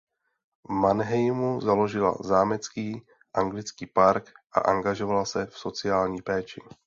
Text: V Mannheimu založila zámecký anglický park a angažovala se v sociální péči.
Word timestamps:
V 0.69 0.73
Mannheimu 0.73 1.61
založila 1.61 2.17
zámecký 2.21 3.01
anglický 3.33 3.85
park 3.85 4.31
a 4.53 4.59
angažovala 4.59 5.25
se 5.25 5.45
v 5.45 5.53
sociální 5.57 6.21
péči. 6.21 6.61